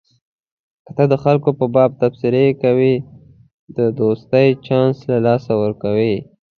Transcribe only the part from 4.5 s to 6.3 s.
چانس له لاسه ورکوې.